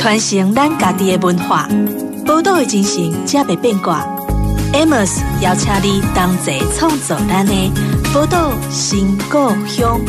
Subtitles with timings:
[0.00, 1.68] 传承咱家己的文化，
[2.24, 4.02] 宝岛的精神才会变卦。
[4.72, 7.52] Amos 邀请你同齐创作咱的
[8.14, 10.00] 宝岛新故乡。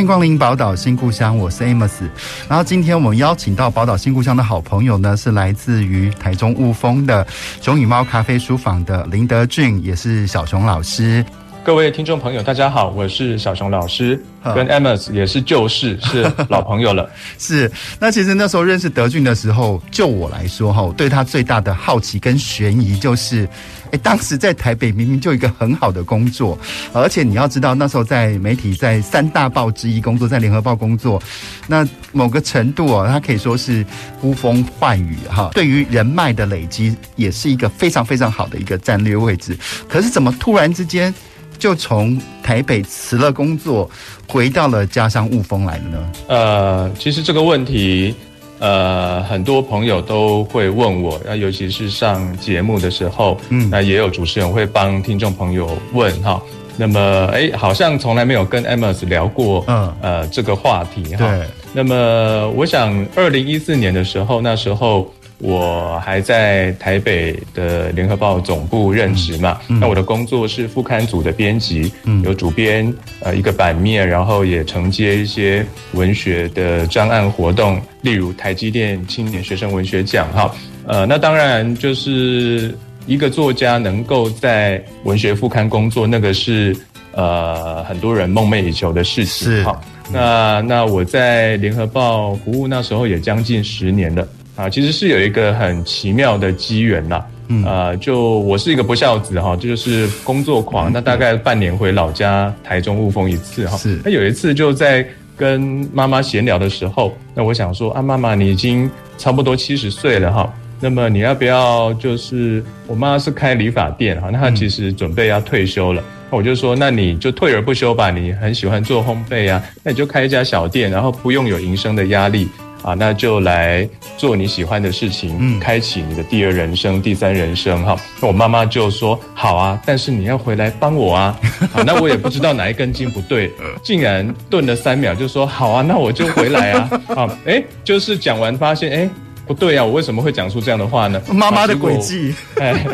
[0.00, 2.08] 欢迎光临宝岛新故乡，我是 Amos。
[2.48, 7.26] 然后今天我们邀请到宝岛新故乡的好朋友呢，是来自于台中雾峰的
[7.60, 11.22] 熊与猫咖啡书房的林德俊，也是小熊老师。
[11.62, 14.20] 各位听众朋友，大家好，我是小熊老师，
[14.54, 17.08] 跟 Amos 也是旧识， 是老朋友了。
[17.38, 17.70] 是，
[18.00, 23.46] 那其实那时候认识德俊的时候，就我来说哈，我对他最大的好奇跟悬疑就是，
[23.92, 26.58] 哎，当时在台北明明就一个很好的工作，
[26.94, 31.22] 而且你要知道那时候在媒体在三大报之一工作，在联合报工作，
[31.68, 33.84] 那某个程度哦，他可以说是
[34.18, 39.56] 呼风唤雨哈，对于人脉的累积也是一个非常非常好的一个战略位置。
[39.86, 41.14] 可是怎么突然之间？
[41.60, 43.88] 就从台北辞了工作，
[44.26, 46.12] 回到了家乡雾峰来的呢？
[46.26, 48.14] 呃，其实这个问题，
[48.58, 56.40] 呃，很多朋友都会问我，那尤其是上节目的时候，嗯，那也有主持人会帮听众朋友问哈。
[56.78, 61.18] 那么，哎，好像从来没有跟 Amos 聊过，嗯，呃，这个话题哈。
[61.18, 61.46] 对。
[61.74, 65.12] 那么，我想，二零一四年的时候，那时候。
[65.40, 80.54] 我还在台北的联合报总部任职嘛，那我的工作是副刊组的编辑，嗯、有主编呃一个版面，然后也承接一些文学的专案活动，例如台积电青年学生文学奖哈，
[80.86, 86.76] 呃，那当然就是一个作家能够在文学副刊工作，那个是
[87.12, 89.80] 呃很多人梦寐以求的事情哈。
[90.12, 94.28] 那那我在联合报服务那时候也将近十年了。
[94.56, 105.06] 啊，其实是有一个很奇妙的机缘啦，嗯，呃，就我是一个不孝子哈，这就是工作狂，那大概半年回老家台中雾峰一次哈，是，那有一次就在
[105.36, 122.46] 跟妈妈闲聊的时候，那我想说啊，妈妈你已经差不多七十岁了哈，那么你要不要就是我妈是开理发店哈，那她其实准备要退休了，那我就说那你就退而不休吧，你很喜欢做烘焙啊，那你就开一家小店，然后不用有营生的压力。
[122.82, 127.96] 啊，那就来做你喜欢的事情，嗯，开启你的第二人生、第三人生，哈。
[128.20, 131.38] 那我妈妈就说：“好啊，但是你要回来帮我啊。
[131.74, 133.50] ”啊，那我也不知道哪一根筋不对，
[133.82, 136.90] 竟然顿了三秒，就说：“好啊，那我就回来啊。
[137.14, 139.10] ”啊，哎，就是讲完发现，哎，
[139.46, 141.20] 不对啊，我为什么会讲出这样的话呢？
[141.32, 142.86] 妈妈的诡计，哎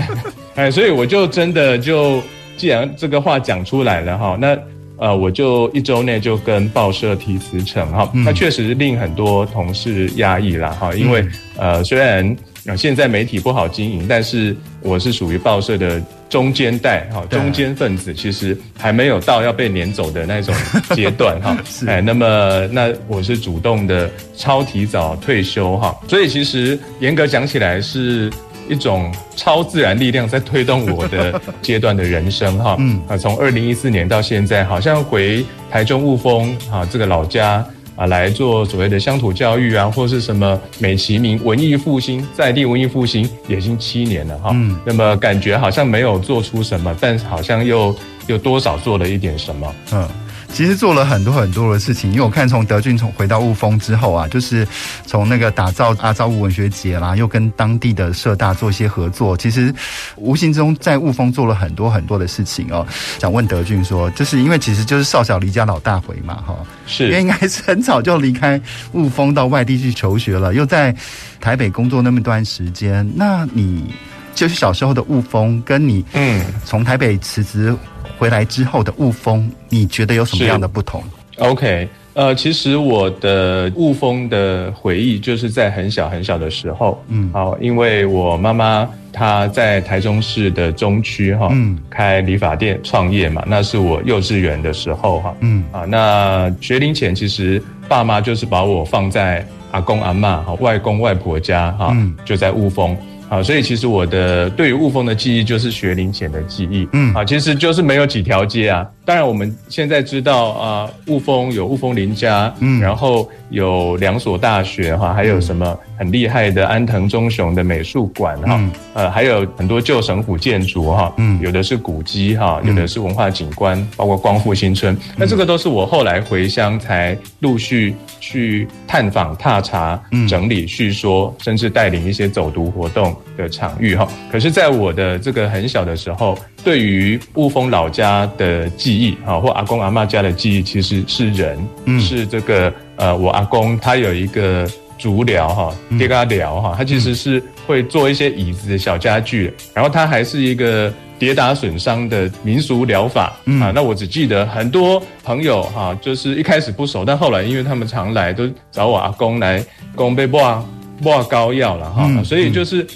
[0.56, 2.22] 哎，所以我就真的就，
[2.56, 4.56] 既然这个话讲出来了，哈，那。
[4.98, 11.26] 呃，我就一周内就跟报社提辞呈哈，那确实令很多同事压抑啦哈，因为
[11.56, 12.36] 呃，虽然
[12.76, 20.54] 现在媒体不好经营，但是我是属于报社的中间代哈，中间分子，其实还没有到要被撵走的那种
[20.94, 21.56] 阶段哈。
[21.86, 28.32] 哎，那么那我是主动的超提早退休哈，所以其实严格讲起来是。
[28.68, 33.00] 一种超自然力量在推动我的阶段的人生哈，嗯。
[33.08, 47.94] 啊，从二零一四年到现在，好像回台中雾峰啊这个老家啊来做所谓的乡土教育啊，或是什么美其名文艺复兴，在地文艺复兴也已经七年了哈，嗯，那么感觉好像没有做出什么，但好像又
[48.26, 50.08] 又多少做了一点什么，嗯。
[50.56, 54.66] 其实做了很多很多的事情，因为我看从德俊从回到雾峰之后啊，就是
[55.04, 59.70] 从那个打造阿昭雾文学节啦，又跟当地的社大做一些合作，其实
[60.16, 62.86] 无形中在雾峰做了很多很多的事情哦。
[63.18, 66.56] 想问德俊说，就是因为其实就是少小离家老大回嘛，哈，
[66.86, 68.58] 是，因为应该是很早就离开
[68.92, 70.96] 雾峰到外地去求学了，又在
[71.38, 73.94] 台北工作那么一段时间，那你
[74.34, 77.76] 就是小时候的雾峰，跟你嗯从台北辞职。
[78.18, 81.02] 回来之后的雾峰，你觉得有什么样的不同
[81.38, 102.96] ？OK，呃，其实我的雾峰的回忆就是在很小很小的时候，嗯，好，因为我妈妈她在台中市的中区哈，嗯，开理发店创业嘛，那是我幼稚园的时候哈，嗯，啊，那学龄前其实爸妈就是把我放在阿公阿嬷、哈外公外婆家哈，嗯，就在雾峰。
[103.28, 108.86] 啊，所以其实我的对于雾峰的记忆就是学龄前的记忆，嗯，啊，其实就是没有几条街啊。
[109.04, 118.60] 当然我们现在知道啊，雾峰有雾峰林家，嗯，然后有两所大学哈，还有什么很厉害的安藤忠雄的美术馆哈，
[118.94, 124.96] 呃，还有很多旧省府建筑哈，嗯，有的是古迹哈，有的是文化景观，包括光复新村。
[125.16, 133.15] 那这个都是我后来回乡才陆续去探访、踏查、整理、叙说，甚至带领一些走读活动。
[133.36, 144.66] 的场域哈，可是，在我的这个很小的时候，对于雾峰老家的记忆哈，或阿公阿妈家的记忆，其实是人，嗯，是这个呃，我阿公他有一个
[144.98, 153.70] 竹寮哈，爹嘎寮哈，他其实是会做一些椅子的小家具，然后他还是一个跌打损伤的民俗疗法啊。
[153.74, 159.62] 那我只记得很多朋友哈，就是一开始不熟，但后来因为他们常来，都找我阿公来
[159.94, 160.64] 公被挂
[161.02, 162.86] 挂膏药了哈，所以就是。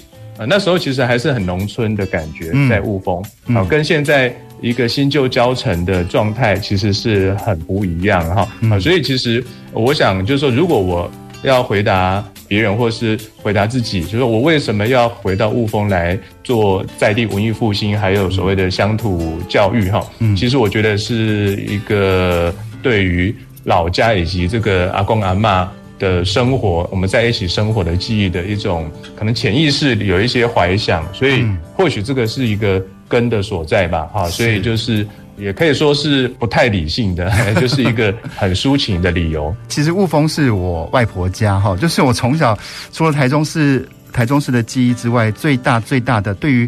[0.47, 3.23] 那时候其实还是很农村的感觉，在雾峰
[3.55, 9.43] 啊，跟现在一个新旧交成的状态其实是很不一样哈啊，所以其实
[9.73, 11.11] 我想就是说，如果我
[11.43, 20.05] 要回答别人或是回答自己，就是说我为什么要回到雾峰来做在地文艺复兴，还有所谓的乡土教育哈，
[20.37, 22.53] 其实我觉得是一个
[22.83, 25.67] 对于老家以及这个阿公阿嬷。
[26.01, 31.45] 的生活，我们在一起生活的记忆的一种可能潜意识有一些怀想，所以
[31.75, 35.07] 或许这个是一个根的所在吧，哈，所以就是
[35.37, 37.31] 也可以说是不太理性的，
[37.61, 39.55] 就是一个很抒情的理由。
[39.69, 42.57] 其实雾峰是我外婆家，哈，就是我从小
[42.91, 46.67] 除了台中市台中市的记忆之外，最大最大的对于。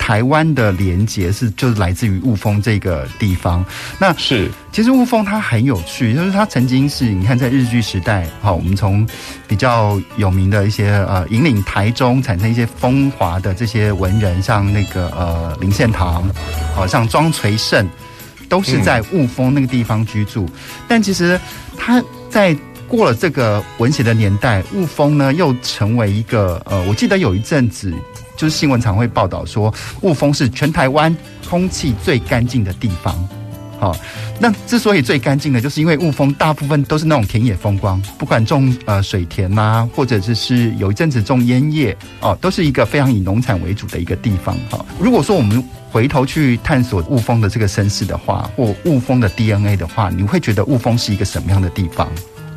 [0.00, 3.62] 台湾的连结是就是来自于雾峰这个地方。
[3.98, 9.06] 那是其实雾峰它很有趣，就是它曾经是你看在日据时代，好，我们从
[9.46, 16.28] 比较有名的一些呃引领台中产生一些风华的这些文人，像那个呃林献堂，
[16.74, 17.86] 好像庄垂胜，
[18.48, 20.46] 都是在雾峰那个地方居住。
[20.46, 20.52] 嗯、
[20.88, 21.38] 但其实
[21.76, 22.56] 他在
[22.88, 27.94] 过了这个文学的年代，雾峰呢又成为一个呃，我记得有一阵子。
[28.40, 31.14] 就是新闻常会报道说，雾峰是全台湾
[31.46, 33.14] 空气最干净的地方。
[33.78, 33.94] 好，
[34.38, 44.56] 那之所以最干净的，就是因为雾峰大部分都是那种田野风光，不管种呃水田呐、或者就是有一阵子种烟叶哦，都是一个非常以农产为主的一个地方。
[44.70, 52.08] 哈，如果说我们回头去探索雾峰的这个身世的话，或雾峰的 DNA 的话，你会觉得雾峰是一个什么样的地方？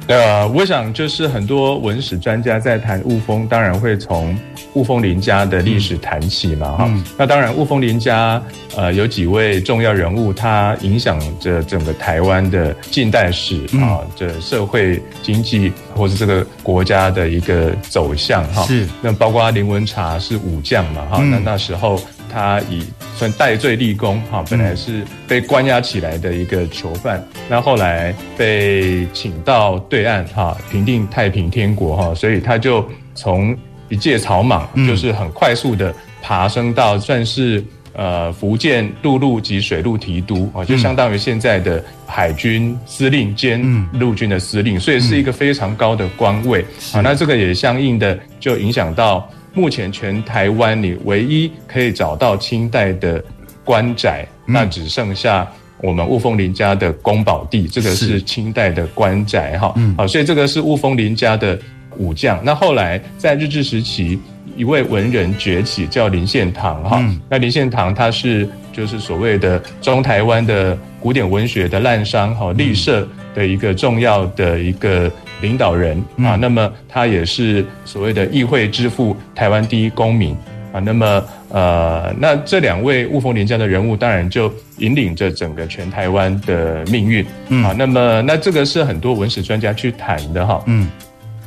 [0.08, 4.38] 呃，我想就是很多文史专家在谈雾峰，当然会从
[4.74, 7.04] 雾峰林家的历史谈起嘛，哈、嗯。
[7.18, 8.42] 那当然，雾峰林家
[8.76, 18.64] 呃有几位重要人物，他影响着整个台湾的近代史啊，这、嗯、社会经济或是这个国家的一个走向哈。
[18.66, 18.86] 是。
[19.02, 21.32] 那包括林文茶是武将嘛，哈、嗯。
[21.32, 22.00] 那那时候。
[22.34, 22.84] 他以
[23.16, 32.84] 算戴罪立功，哈，本来是被关押起来的一个囚犯，那后来被请到对岸，哈，平定太平天国，哈，所以他就
[33.14, 33.56] 从
[33.88, 35.94] 一介草莽，就是很快速的
[36.24, 37.64] 爬升到算是
[37.94, 43.62] 呃福建陆路及水路提督，啊，就相当于现在的海军司令兼
[43.94, 49.30] 陆军的司令，所以是一个非常高的官位，啊，那这个也相应的就影响到。
[49.54, 53.24] 目前全台湾你唯一可以找到清代的
[53.64, 55.48] 官宅，嗯、那只剩下
[55.80, 59.74] 我们雾峰林家的宫保地，这个是清代的官宅哈。
[59.98, 61.60] 好，所以这个是雾峰林家的
[61.98, 62.40] 武将。
[62.44, 64.20] 那后来在日治时期，
[64.56, 66.98] 一位文人崛起，叫林献堂哈。
[67.02, 75.12] 嗯、那林献堂他是就是所谓的中台湾的古典文学的滥觞哈，立社的一个重要的一个。
[75.42, 80.34] 领导人啊，那么他也是所谓的议会之父，台湾第一公民
[80.72, 80.80] 啊。
[80.80, 87.26] 那么呃，那这两位雾峰林家的人物，当然就引领着整个全台湾的命运
[87.62, 87.76] 啊。
[87.78, 90.64] 那么那这个是很多文史专家去谈的哈。
[90.68, 90.90] 嗯。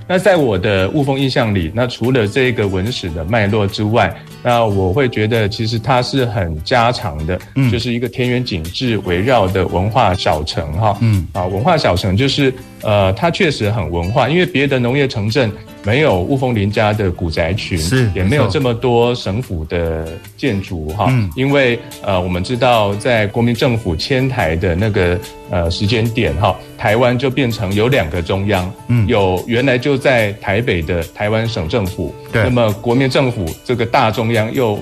[0.06, 4.14] 那在我的雾峰印象里，那除了这个文史的脉络之外，
[4.46, 15.50] 那我会觉得其实它是很家常的，嗯，就是一个田园景致围绕的文化小城哈，嗯，啊，文化小城就是呃，它确实很文化，因为别的农业城镇。
[15.84, 21.06] 没有雾峰林家的古宅群，是也没有这么多省府的建筑哈。
[21.10, 25.16] 嗯，因为呃，我们知道在国民政府迁台的那个
[25.48, 34.76] 呃时间点哈，台湾就变成有两个中央，嗯，有原来就在台北的台湾省政府，对，那么国民政府这个大中央又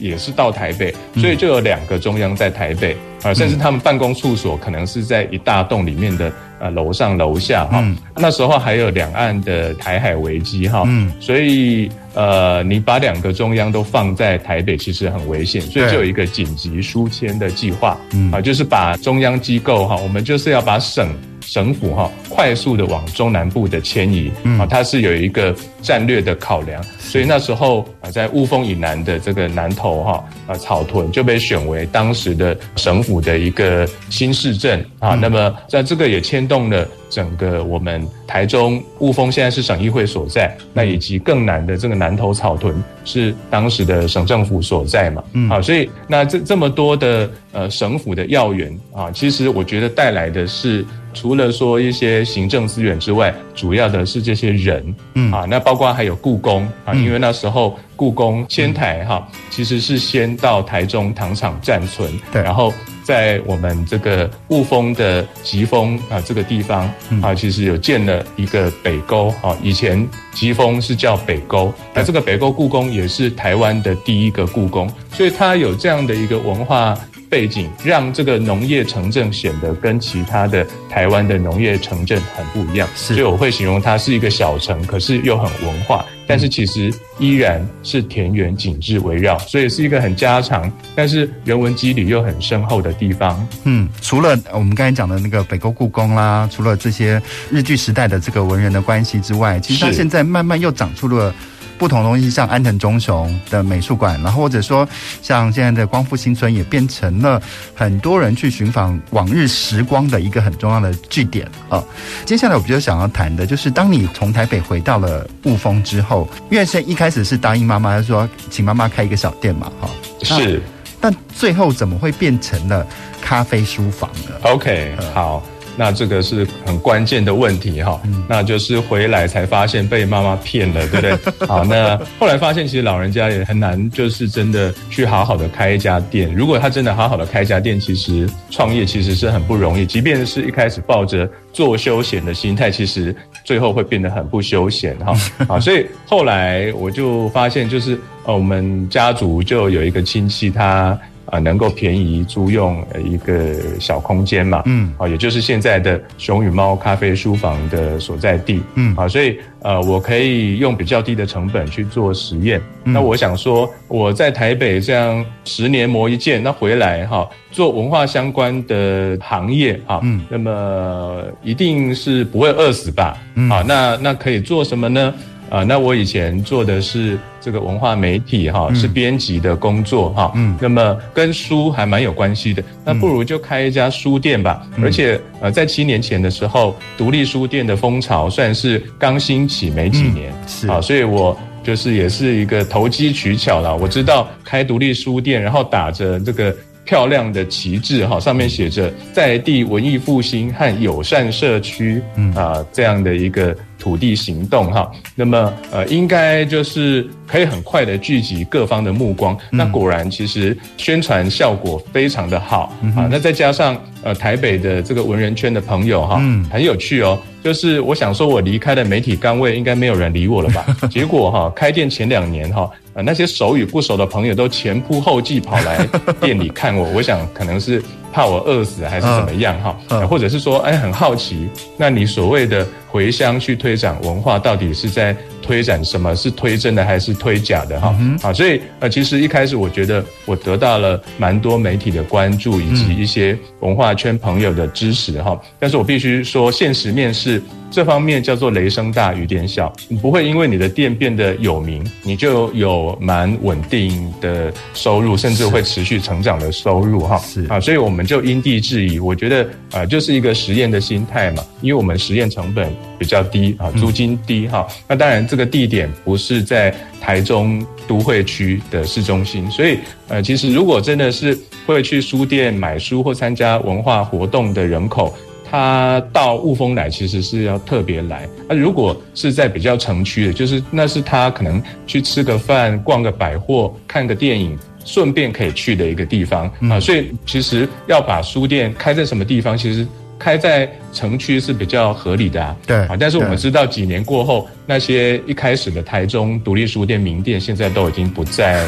[0.00, 2.96] 也是到台北，所以就有两个中央在台北。
[3.22, 7.80] 啊，甚至他们办公处所可能是在一大栋里面的呃楼上楼下哈。
[7.82, 21.08] 嗯、那时候还有两岸的台海危机哈，嗯，所以呃，你把两个中央都放在台北，其实很危险，所以就有一个紧急书签的计划，嗯啊，就是把中央机构哈，我们就是要把省。
[21.40, 36.86] 省府哈，快速的往中南部的迁移啊，它是有一个战略的考量，所以那时候啊，在雾峰以南的这个南投哈啊草屯就被选为当时的省府的一个新市镇啊，那么在这个也牵动了。
[37.10, 42.74] 整个我们台中雾峰现在是省议会所在，那以及更南的这个南投草屯
[43.04, 50.84] 是当时的省政府所在嘛，嗯，好，所以那这这么多的呃省府的要员啊，其实我觉得带来的是
[51.14, 55.32] 除了说一些行政资源之外，主要的是这些人，嗯。
[55.32, 62.72] 啊，那包括还有故宫啊，因为那时候故宫迁台哈，其实是先到台中糖厂暂存，对，然后。
[63.08, 69.56] 在我们这个雾峰的吉峰啊这个地方啊，其实有建了一个北沟啊。
[69.62, 76.94] 以前吉峰是叫北沟，那这个北沟故宫也是台湾的第一个故宫，所以它有这样的一个文化
[77.28, 82.88] 背景，让这个农业城镇显得跟其他的台湾的农业城镇很不一样。
[82.94, 86.04] 所以我会形容它是一个小城，可是又很文化。
[86.26, 93.48] 但是其实依然是田园景致围绕，所以是一个很家常，但是人文肌理又很深厚的地方。
[93.64, 97.20] 嗯，除了我们刚才讲的那个北沟故宫啦，除了这些
[97.50, 101.34] 日据时代的这个文人的关系之外，其实它现在慢慢又长出了。
[101.78, 104.86] 不同东西，像安藤忠雄的美术馆，然后或者说
[105.22, 107.40] 像现在的光复新村，也变成了
[107.74, 111.82] 很多人去寻访往日时光的一个很重要的据点啊。
[112.24, 119.88] 接下来我比较想要谈的就是，当你从台北回到了雾峰之后，因为一开始是答应妈妈说请妈妈开一个小店嘛，哈，
[120.22, 120.60] 是，
[121.00, 122.86] 但最后怎么会变成了
[123.22, 125.42] 咖啡书房呢？OK，好。
[125.78, 131.46] 那这个是很关键的问题哈，那就是回来才发现被妈妈骗了，对不对？
[131.46, 136.34] 好，那后来发现其实老人家也很难，就是真的去好好的开一家店。
[136.34, 139.86] 如果他真的好好的开一家店，其实创业其实是很不容易。
[139.86, 145.14] 即便是一开始抱着做休闲的心态，其实最后会变得很不休闲哈。
[145.48, 150.98] 啊，所以后来我就发现，就是呃，我们家族就有一个亲戚他。
[151.30, 154.62] 啊，能够便宜租用一个小空间嘛？
[154.66, 158.62] 嗯，啊，也就是现在的熊与猫咖啡书房的所在地。
[158.74, 162.60] 嗯，啊，所以呃，我可以用比较低的成本去做实验。
[162.84, 173.18] 嗯、那我想说，我在台北这样十年磨一剑，那回来哈，做文化相关的行业哈，嗯，那么一定是不会饿死吧？
[173.34, 175.12] 嗯，啊，那那可以做什么呢？
[175.50, 184.66] 啊，那我以前做的是这个文化媒体哈，是编辑的工作哈，嗯，那么跟书还蛮有关系的，那不如就开一家书店吧。
[184.82, 193.74] 而且呃，在七年前的时候，独立书店的风潮算是刚兴起没几年，是啊，所以我就是也是一个投机取巧啦。
[193.74, 203.56] 我知道开独立书店，然后打着这个漂亮的旗帜哈，上面写着在地文艺复兴和友善社区，嗯啊，这样的一个。
[203.78, 209.34] 土地行动哈，那么呃，应该就是可以很快的聚集各方的目光。
[209.52, 213.08] 嗯、那果然，其实宣传效果非常的好、嗯、啊。
[213.10, 217.18] 那再加上呃，台北的这个文人圈的朋友哈，嗯、很有趣哦。
[217.42, 220.66] 就是我想说，我离开了媒体岗位，应该没有人理我了吧？
[220.90, 225.86] 结果哈，开店前两年哈，呃，那些熟与不熟的朋友都前仆后继跑来
[226.20, 226.88] 店里看我。
[226.90, 227.82] 我想可能是。
[228.12, 229.76] 怕我饿死还是怎么样哈？
[229.88, 235.16] 嗯、或者是说，哎，很好奇，那你所谓的回乡去推展文化，到底是在
[235.48, 236.14] 推展什么？
[236.14, 237.96] 是推真的还是推假的哈？
[237.98, 245.40] 嗯、啊，所以呃，其实一开始我觉得我得到了蛮多媒体的关注，以及一些文化圈朋友的支持哈。
[245.58, 247.42] 但是我必须说，现实面是。
[247.70, 257.18] 这方面叫做雷声大雨点小，你不会因为你的店变得有名，你就有蛮稳定的收入，甚至会持续成长的收入哈。
[257.18, 264.66] 是啊，所以我们就因地制宜，我觉得啊，就是一个实验的心态嘛，因为我们实验成本比较低啊，租金低哈。
[264.88, 269.78] 那当然这个地点不是在台中都会区的市中心，所以
[270.08, 275.14] 呃，其实如果真的是会去书店买书或参加文化活动的人口。
[275.50, 278.28] 他到雾峰来，其实是要特别来。
[278.46, 286.78] 那如果是在比较城区的，就是那是他可能去吃个饭、逛个百货、看个电影，顺便可以去的一个地方啊。
[286.78, 289.86] 所以其实要把书店开在什么地方，其实
[290.18, 292.56] 开在城区是比较合理的啊。
[292.66, 298.66] 对啊，但是我们知道几年过后，那些一开始的台中独立书店名店，现在都已经不在。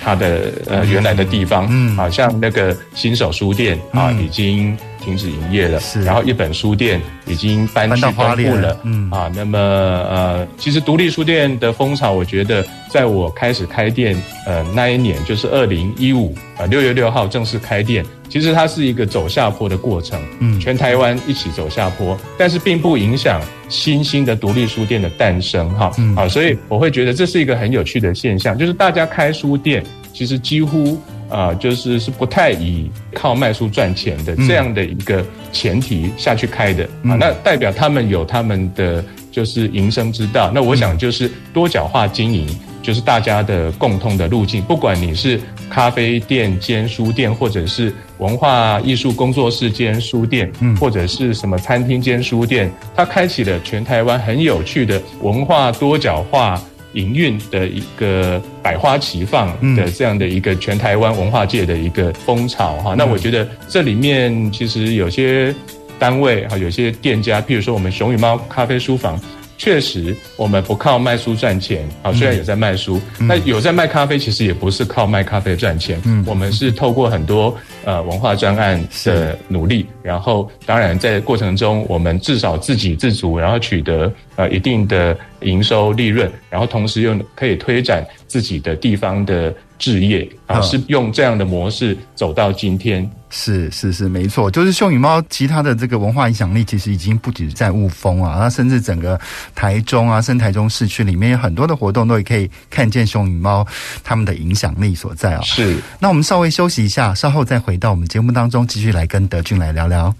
[0.00, 9.10] 它的呃原来的地方，嗯，好像那个新手书店啊已经停止营业了，是，然后一本书店已经搬去东部了，嗯。
[9.10, 14.16] 啊，那么呃，其实独立书店的风潮，我觉得在我开始开店
[14.46, 18.04] 呃那一年，就是二零一五啊六月六号正式开店。
[18.28, 30.96] 其实它是一个走下坡的过程，嗯，全台湾一起走下坡，但是并不影响新兴的独立书店的诞生，哈，嗯，啊，所以我会觉得这是一个很有趣的现象，就是大家开书店，其实几乎
[31.30, 42.46] 啊，就是是不太以靠卖书赚钱的这样的一个前提下去开的，啊，那代表他们有他们的就是营生之道，那我想就是多角化经营。
[42.82, 56.58] 就是大家的共通的路径，不管你是咖啡店兼书店，或者是文化艺术工作室兼书店，嗯，或者是什么餐厅兼书店，它开启了全台湾很有趣的文化多角化
[56.94, 62.94] 营运的一个百花齐放的这样的一个全台湾文化界的一个风潮哈。
[62.96, 65.54] 那我觉得这里面其实有些
[65.98, 69.20] 单位哈，有些店家，譬如说我们熊与猫咖啡书房。
[69.60, 72.10] 确实，我们不靠卖书赚钱啊。
[72.14, 76.00] 虽然有在卖书，那、嗯、有在卖咖啡，其实也不是靠卖咖啡赚钱。
[76.06, 93.06] 嗯，我们是透过很多呃文化专案的努力，然后当然在过程中，我们至少自给自足，然后取得呃一定的营收利润，然后同时又可以推展自己的地方的置业啊，是用这样的模式走到今天。
[93.30, 99.18] 是是是，没错，就是熊与猫其他的这个文化影响力，其实已经不止在雾峰啊，那甚至整个
[99.54, 103.66] 台中啊，甚至台中市区里面有很多的活动，都也可以看见熊与猫
[104.02, 105.40] 他们的影响力所在啊。
[105.42, 110.14] 是，那我们稍微休息一下，稍后再回到我们节目当中，继续来跟德俊来聊聊。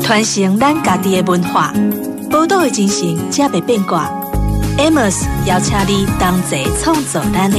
[0.00, 1.74] 传承咱家己的文化，
[2.30, 4.08] 报道的精神，才袂变卦。
[4.78, 7.58] Amos 邀请你同齐创作咱的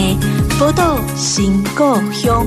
[0.60, 2.46] 宝岛新故乡。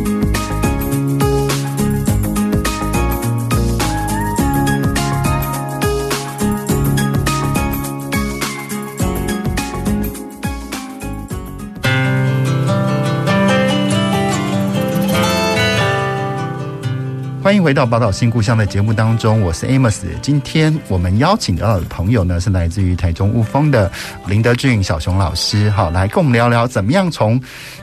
[17.43, 20.05] 欢迎回到《宝岛新故乡》的节目当中，我是 Amos。
[20.23, 23.91] 今天我们邀请到的朋友呢，是来自于台中雾峰的
[24.27, 27.39] 林德俊小熊老师，好，来跟我们聊聊怎么样从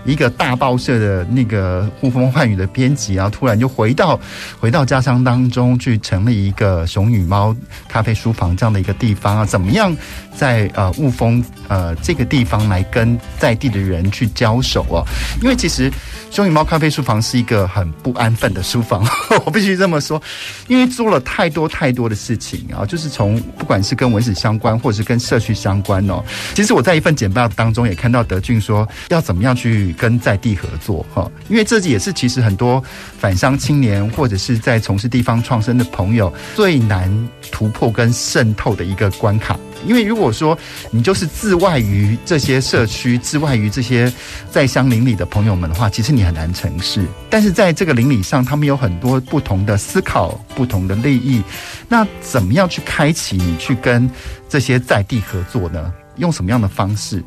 [0.05, 4.19] 一个大报社的那个呼风唤雨的编辑，然后突然就回到
[4.59, 7.55] 回到家乡当中去成立一个熊与猫
[7.87, 9.95] 咖啡书房这样的一个地方啊，怎么样
[10.35, 15.03] 在呃雾峰呃这个地方来跟在地的人去交手啊？
[15.41, 15.91] 因为其实
[16.31, 19.05] 熊与猫咖啡书房是一个很不安分的书房。
[19.45, 20.21] 我必须这么说，
[20.67, 26.23] 因为做了太多太多的事情啊，就是从不管是跟文史相关，或者是跟社区相关哦。
[26.53, 32.83] 其实我在一份简报当中也看到德俊说，要怎么样去跟在地合作哈，因为这也是其实很多
[33.17, 39.57] 返乡青年或者是在从事地方创生的朋友最难突破跟渗透的一个关卡。
[39.87, 40.57] 因为如果说
[40.91, 44.11] 你就是自外于这些社区，自外于这些
[44.51, 47.05] 在乡邻里的朋友们的话，其实你很难成事。
[47.29, 51.41] 但是在这个邻里上，他们有很多不同的思考、不同的利益。
[51.87, 54.09] 那怎么样去开启你去跟
[54.49, 55.93] 这些在地合作呢？
[56.17, 57.23] 用什么样的方式？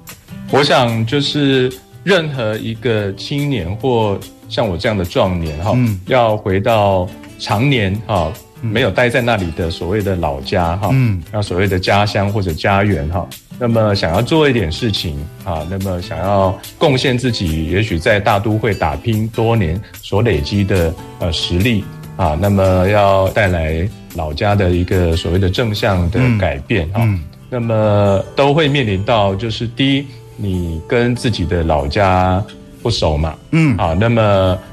[0.50, 1.72] 我想就是
[2.04, 8.32] 任何一个青年或像我这样的壮年哈，嗯，要回到常年哈。
[8.64, 21.82] 没有待在那里的所谓的老家哈，嗯，那所谓的家乡或者家园哈，那么想要做一点事情啊，那么想要贡献自己，也许在大都会打拼多年所累积的呃实力
[22.16, 23.84] 啊，那么要带来
[24.14, 27.04] 老家的一个所谓的正向的改变哈，
[27.50, 32.44] 那么都会面临到就是第一，你跟自己的老家
[32.82, 34.22] 不熟嘛，嗯，啊，那么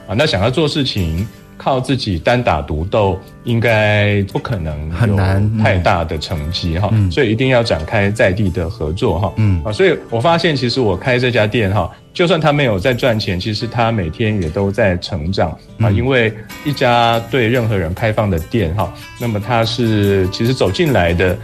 [0.08, 1.28] 啊，那想要做事情。
[1.62, 9.34] 靠自己单打独斗，应该不可能很难太大的成绩哈，所以一定要展开在地的合作哈。
[9.36, 15.92] 嗯啊，所以我发现其实我开这家店哈，就算他没有在赚钱，其实他每天也都在成长啊。
[15.92, 21.38] 因为一家对任何人开放的店哈，那么他是其实走进来的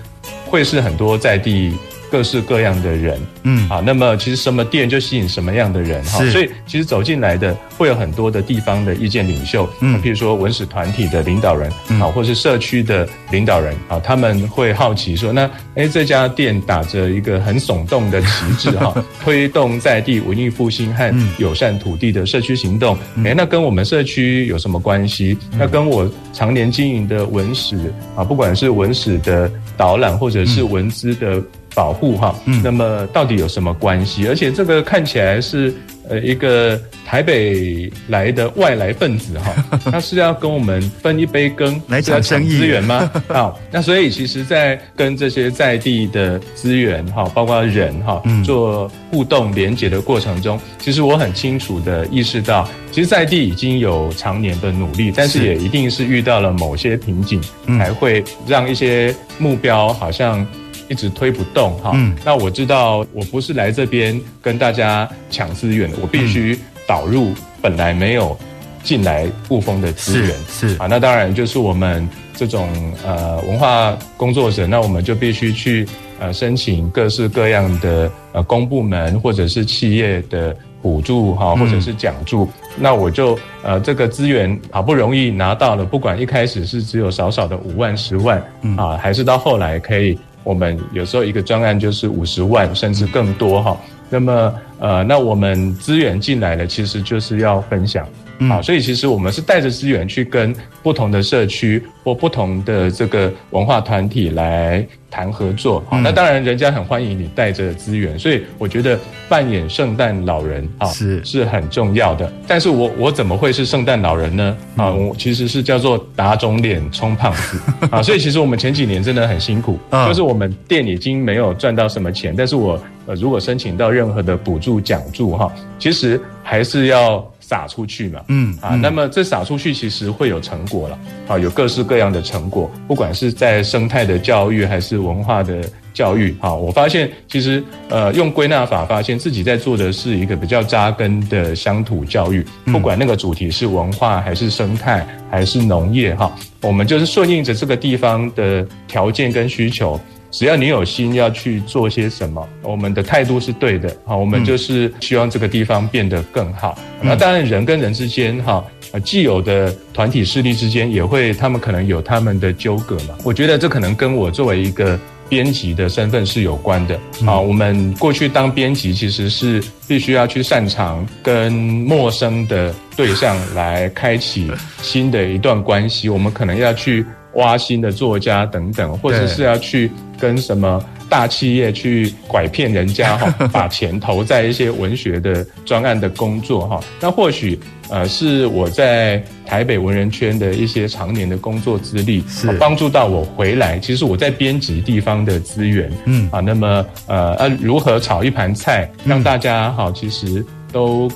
[0.46, 1.74] 会是很多在地。
[2.16, 15.42] 各式各样的人，嗯，啊，那么其实什么店就吸引什么样的人哈，所以其实走进来的会有很多的地方的意见领袖，嗯，譬如说文史团体的领导人，啊，或是社区的领导人，啊，他们会好奇说，那
[15.76, 25.38] 哎，这家店打着一个很耸动的旗帜 哈，推动在地文艺复兴和友善土地的社区行动，哎，那跟我们社区有什么关系？
[25.58, 31.44] 那跟我常年经营的文史啊，不管是文史的导览或者是文资的。
[31.76, 32.34] 保护哈。
[32.46, 34.28] 嗯，那么到底有什么关系？
[34.28, 35.74] 而且这个看起来是
[36.10, 39.54] 呃一个台北来的外来分子哈，
[39.92, 43.12] 他是要跟我们分一杯羹来抢生意资源吗？
[43.28, 57.42] 好，那所以其实，在跟这些在地的资源哈，包括人哈，做互动连接的过程中，其实我很清楚的意识到，其实在地已经有常年的努力，但是也一定是遇到了某些瓶颈，
[57.78, 60.46] 才会让一些目标好像。
[60.88, 68.38] 一直推不动哈，嗯，那我知道我不是来这边跟大家抢资源的，我必须导入本来没有
[68.84, 70.78] 进来雾峰的资源，是，是。
[70.78, 72.70] 啊，那当然就是我们这种
[73.04, 75.88] 呃文化工作者，那我们就必须去
[76.20, 88.38] 呃申请各式各样的呃公部门或者是企业的补助哈，或者是奖助，嗯，那我就呃这个资源好不容易拿到了，不管一开始是只有少少的五万十万
[88.78, 90.16] 啊，还是到后来可以。
[90.46, 93.78] 我们有时候一个专案就是五十万甚至更多哈，
[94.10, 98.08] 那么呃，那我们资源进来了，其实就是要分享。
[98.50, 105.84] 好，所以其实我们是带着资源去跟不同的社区或不同的这个文化团体来谈合作。
[105.90, 112.32] 好，那当然人家很欢迎你带着资源，所以我觉得扮演圣诞老人啊是是很重要的。
[112.48, 114.58] 但是我我怎么会是圣诞老人呢？
[114.76, 118.02] 啊，我其实是叫做打肿脸充胖子 啊。
[118.02, 127.26] 所以其实我们前几年真的很辛苦，就是我们店已经没有赚到什么钱，但是我呃如果申请到任何的补助奖助哈，其实还是要。
[127.48, 135.62] 撒出去嘛，嗯啊，那么这撒出去其实会有成果了，啊，有各式各样的成果，不管是在生态的教育还是文化的
[135.94, 150.00] 教育，啊，我发现其实呃用归纳法发现自己在做的是一个比较扎根的乡土教育，不管那个主题是文化还是生态还是农业哈，我们就是顺应着这个地方的条件跟需求。
[150.32, 156.78] 只要你有心要去做些什么，我们的态度是对的，好，我们就是希望这个地方变得更好。
[157.02, 158.64] 那当然，人跟人之间，哈，
[159.04, 163.16] 既有的团体势力之间也会，他们可能有他们的纠葛嘛。
[163.24, 167.00] 我觉得这可能跟我作为一个编辑的身份是有关的。
[167.26, 177.06] 啊，我们过去当编辑其实是必须要去擅长跟陌生的对象来开启新的一段关系，我们可能要去。
[177.36, 186.80] 挖新的作家等等，或者是要去跟什么大企业去拐骗人家哈， 把钱投在一些文学的专案的工作哈。
[187.00, 193.78] 那或许呃是我在台北文人圈的一些常年的工作资历，是帮助到我回来。
[193.80, 201.10] 其实我在编辑地方的资源，嗯啊，那么呃呃如何炒一盘菜，让大家哈其实都。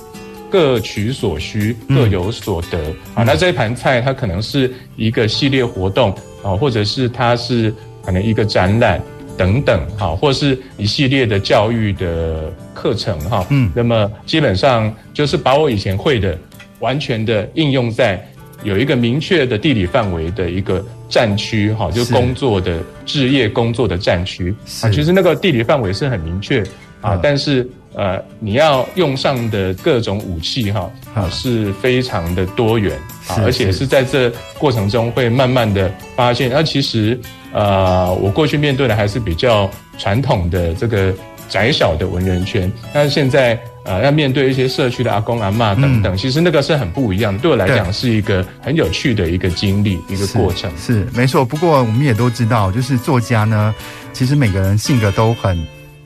[0.51, 2.79] 各取所需，各有所得
[3.13, 3.21] 啊。
[3.23, 6.09] 那这一盘菜，它可能是一个系列活动
[6.41, 7.71] 啊，或者是它是
[8.10, 9.00] 可能一个展览
[9.38, 13.45] 等等哈，或是一系列的教育的课程哈。
[13.52, 16.36] 嗯，那么基本上就是把我以前会的，
[16.80, 18.19] 完全的应用在
[18.63, 24.89] 有一个明确的地理范围的一个战区哈，就工作的置业工作的战区啊。
[24.89, 26.63] 其实那个地理范围是很明确
[27.02, 27.69] 啊，但是。
[27.95, 32.95] 呃，你要用上的各种武器哈，啊，是非常的多元
[33.28, 37.19] 啊，而且是在这过程中会慢慢的发现，那其实
[37.51, 41.13] 呃，我过去面对的还是比较传统的这个
[41.47, 50.71] 窄小的文人圈，但是现在呃，要面对一些社区的阿公阿妈等等，其实那个是很不一样的，对我来讲是一个很有趣的一个经历，一个过程。
[50.77, 53.73] 是，是没错，不过我们也都知道，就是作家呢，
[54.13, 55.57] 其实每个人性格都很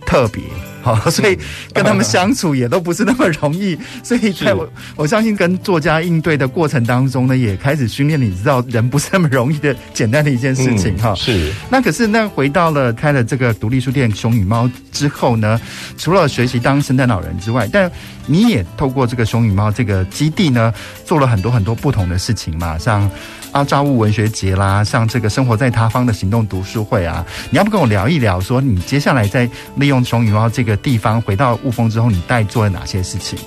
[0.05, 0.41] 特别。
[0.83, 1.39] 好， 所以
[1.73, 3.75] 跟他们相处也都不是那么容易。
[4.03, 11.15] 所以在我我相信跟作家应对的过程当中呢，也开始训练你知道人不是那么容易的简单的一件事情哈。
[11.15, 11.51] 是。
[11.69, 15.59] 那可是那回到了开了这个独立书店熊与猫之后呢，
[15.97, 17.89] 除了学习当圣诞老人之外，但
[18.27, 20.73] 你也透过这个熊与猫这个基地呢，
[21.05, 23.09] 做了很多很多不同的事情嘛，像。
[23.53, 33.37] 啊，造物文学节啦，像这个生活在他方的行动读书会啊，你要不跟我聊一聊，说你接下来在利用熊与猫这个地方回到雾峰之后，你带做了哪些事情？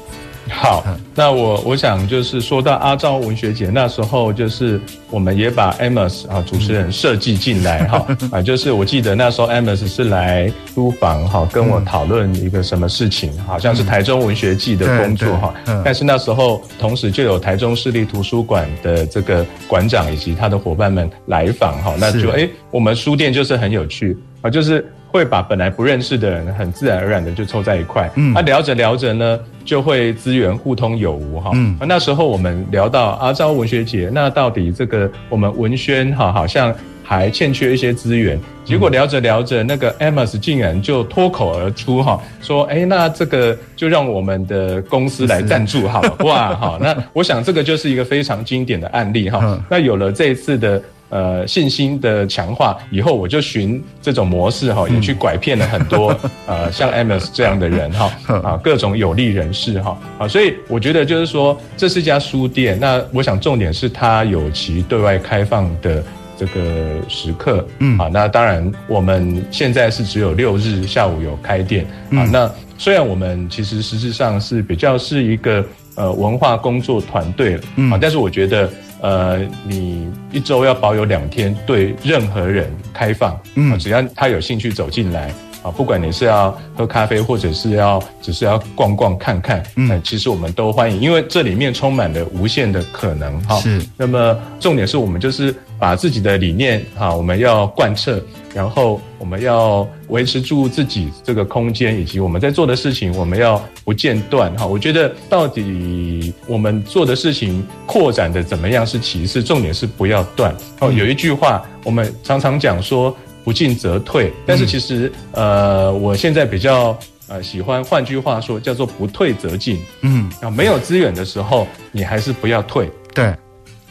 [0.49, 4.81] 好，那我我想就是说到阿昭文学节那时候，就是
[5.11, 15.55] 我们也把 Amos 啊主持人设计进来哈啊，就是我记得那时候 Amos 是来书房哈跟我讨论一个什么事情，好像是台中文学季的工作哈，
[15.85, 24.85] 但是那时候同时就有台中市立图书馆的这个馆长以及他的伙伴们来访哈，那就哎我们书店就是很有趣啊，就是。
[25.17, 28.11] 会把本来不认识的人很自然而然的就凑在一块。
[28.15, 31.51] 嗯，那、啊、聊着聊着呢，就会资源互通有无哈。
[31.55, 38.39] 嗯，那时候我们聊到阿昭文学节，那到底这个我们文宣哈，好像还欠缺一些资源。
[38.65, 49.59] 结果聊着聊着，那个 Amos 竟然就脱口而出哈，说：“哎，那这个就让我们的公司来赞助好了。”哇，好，那我想这个就是一个非常经典的案例哈。
[49.71, 50.83] 那有了这一次的。
[51.09, 56.15] 呃，信心的强化以后，我就循这种模式哈，也去拐骗了很多
[56.47, 58.11] 呃，像 Amos 这样的人哈
[58.43, 62.77] 啊，各种有利人士哈啊，所以我觉得就是说，这是一家书店。
[62.81, 66.03] 那我想重点是它有其对外开放的
[66.37, 72.27] 这个时刻，嗯啊，那当然我们现在是只有六日下午有开店啊。
[72.33, 75.65] 那虽然我们其实实质上是比较是一个
[75.95, 78.69] 呃文化工作团队了，嗯啊，但是我觉得。
[79.01, 85.31] 呃，你一周要保有两天对任何人开放，嗯，只要他有兴趣走进来
[85.67, 93.57] 啊，不管你是要喝咖啡，或者是要只是要逛逛看看，嗯，其实我们都欢迎，因为这里面充满了无限的可能哈。
[93.57, 95.53] 是，那么重点是我们就是。
[95.79, 98.19] 把自己的理念哈，我们要贯彻，
[98.55, 104.67] 然后我们要维持住自己这个空间，以及我们在做的事情，我们要不间断哈。
[104.67, 110.57] 我觉得到底我们做的事情扩展的怎么样是其次，重点是不要断。
[110.81, 113.15] 哦，有一句话我们常常讲说
[113.47, 119.79] “不进则退”，但是其实呃，我现在比较呃喜欢换句话说，叫做“不退则进”。
[120.03, 122.91] 嗯，啊，没有资源的时候，你还是不要退。
[123.15, 123.33] 对，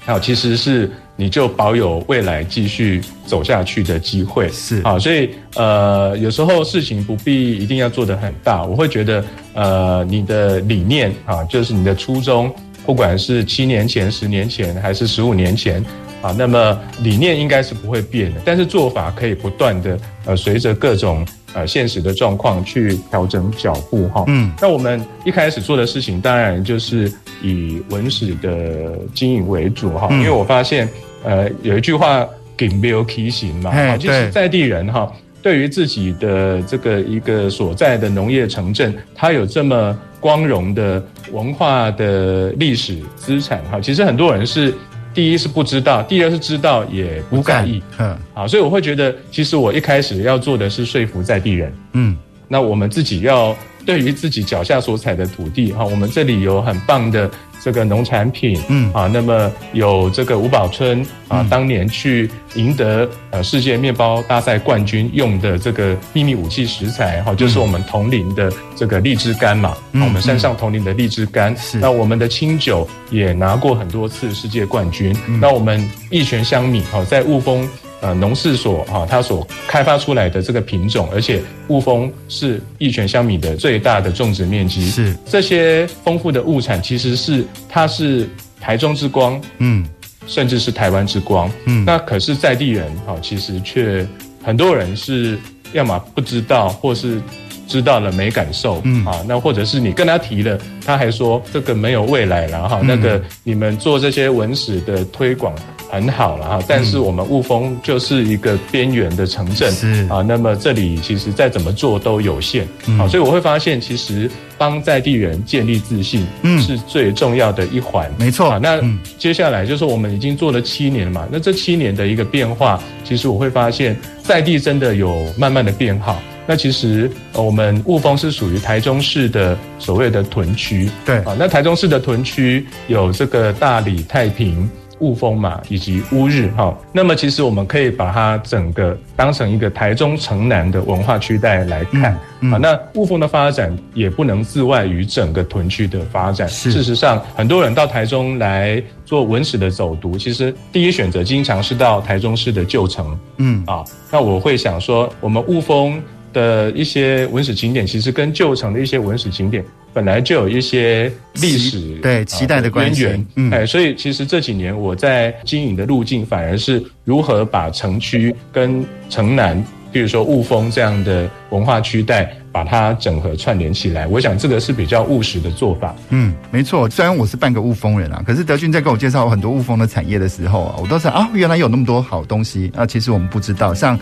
[0.05, 0.91] 好，其实是。
[1.17, 12.53] 你就保有未来继续走下去的机会，是啊，所以呃，有时候事情不必一定要做得很大，我会觉得呃，你的理念啊，就是你的初衷，
[12.85, 15.81] 不管是七年前、十年前还是十五年前
[16.25, 24.23] 啊，那么理念应该是不会变的，但是做法可以不断的呃，随着各种呃现实的状况去调整脚步哈。
[24.27, 27.11] 嗯，那我们一开始做的事情，当然就是
[27.41, 30.89] 以文史的经营为主哈，因为我发现。
[31.27, 32.23] 呃，有一句话
[32.55, 35.11] 给没有提醒嘛，哈，就是在地人哈，
[35.41, 44.71] 对于自己的这个一个所在的农业城镇，它有这么光荣的文化的历史资产哈，其实很多人是
[45.15, 52.17] 第一是不知道，第二是知道也不在意，嗯，好，所以我会觉得，其实我一开始要做的是说服在地人，嗯，
[52.49, 57.31] 那我们自己要对于自己脚下所踩的土地哈，我们这里有很棒的。
[57.65, 58.93] 这个农产品，嗯。
[58.93, 71.79] 啊，那么有这个吴宝春啊，当年去赢得呃世界面包大赛冠军用的这个秘密武器食材哈，就是我们铜陵的这个荔枝干嘛，我们山上铜陵的荔枝干，是。
[71.79, 77.67] 那我们的清酒也拿过很多次世界冠军，那我们一泉香米哈，在雾峰。
[78.01, 85.15] 呃，农事所哈，它所开发出来的这个品种，而且雾峰是义泉香米的最大的种植面积，是。
[85.25, 88.29] 这些丰富的物产，其实是它是
[88.59, 89.83] 台中之光，嗯，
[90.27, 94.05] 甚至是台湾之光，嗯，那可是在地人哈，其实却
[94.43, 95.39] 很多人是
[95.73, 97.19] 要么不知道，或是
[97.67, 105.55] 知道了没感受，嗯啊，那或者是你跟他提了，他还说这个没有未来了哈，那个你们做这些文史的推广。
[105.95, 118.59] 很好了哈，但是我们雾峰就是一个边缘的城镇，是啊，那么这里其实再怎么做都有限，好，所以我会发现，其实帮在地人建立自信，嗯，是最重要的一环，没错。
[118.59, 118.81] 那
[119.17, 126.21] 接下来就是我们已经做了七年了嘛，那这七年的一个变化，其实我会发现，在地真的有慢慢的变好。
[126.47, 134.69] 那其实我们雾峰是属于台中市的所谓的屯区，对啊，那台中市的屯区有这个大理、太平。
[134.99, 142.21] 雾峰嘛，以及乌日哈，那么其实我们可以把它整个当成一个台中城南的文化区带来看啊。
[142.41, 146.47] 嗯嗯、那雾峰的发展也不能自外于整个屯区的发展。
[146.47, 153.17] 事实上，很多人到台中来做文史的走读，其实第一选择经常是到台中市的旧城。
[153.37, 156.01] 嗯啊，那我会想说，我们雾峰
[156.35, 159.63] 的一些文史景点，其实跟旧城的一些文史景点。
[159.93, 174.07] 本来就有一些历史对期待的渊源，嗯，哎，所以其实这几年我在经营的路径，反而是如何把城区跟城南，比如说雾峰这样的文化区带，把它整合串联起来。
[174.07, 175.93] 我想这个是比较务实的做法。
[176.07, 176.89] 嗯，没错。
[176.89, 182.85] 虽然我是半个雾峰人啊，可是德俊在跟我介绍很多雾峰的产业的时候啊，我都想啊，原来有那么多好东西啊。
[182.85, 183.99] 其实我们不知道，像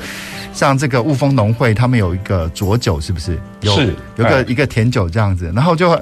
[0.53, 3.39] 像这个雾峰农会，他们有一个浊酒，是不是？
[3.61, 5.51] 有是有个一个甜酒这样子。
[5.55, 5.95] 然后就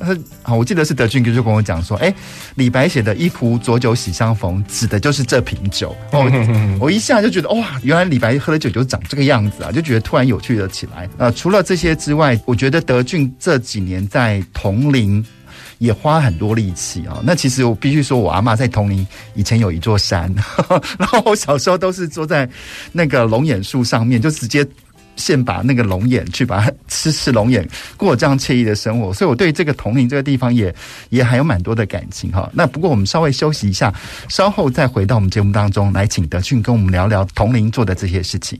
[0.44, 2.14] 他，我记得是德俊哥就跟我讲说，哎，
[2.56, 5.96] 李白写的一壶浊酒喜相逢，指的就是这瓶酒。
[6.12, 6.30] 哦，
[6.82, 11.08] 我一下就觉得哇，原来李白喝的酒就长这个样子啊，就觉得突然有趣了起来。
[11.18, 15.24] 呃，除了这些之外，我觉得德俊这几年在铜陵
[15.78, 17.20] 也花很多力气啊。
[17.24, 20.34] 那其实我必须说，我阿妈在铜陵以前有一座山，
[21.00, 22.50] 然后我小时候都是坐在
[22.92, 24.66] 那个龙眼树上面，就直接
[25.16, 29.14] 现把那个龙眼去把它吃吃龙眼，过这样惬意的生活。
[29.14, 30.74] 所以我对这个铜陵这个地方也
[31.10, 32.50] 也还有蛮多的感情哈。
[32.54, 33.94] 那不过我们稍微休息一下，
[34.30, 38.60] 稍后再回到我们节目当中来，请德俊跟我们聊聊铜陵做的这些事情。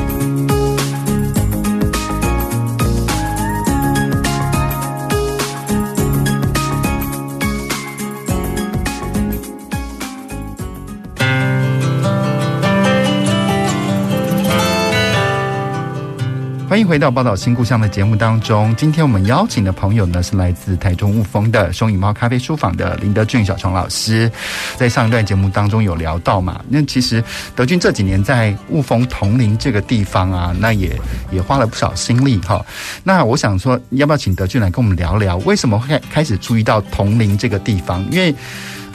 [16.71, 18.73] 欢迎回到《报道新故乡》的节目当中。
[18.77, 24.31] 今天我们邀请的朋友呢，是来自台中雾峰的松影猫咖啡书坊的林德俊小虫老师。
[24.77, 27.21] 在上一段节目当中有聊到嘛，那其实
[27.57, 30.97] 德俊这几年在雾峰铜陵这个地方啊，那也
[31.29, 32.65] 也花了不少心力哈。
[33.03, 38.01] 那我想说，要不要请德俊来跟我们聊聊，为什么会开始注意到铜陵这个地方？
[38.09, 38.33] 因为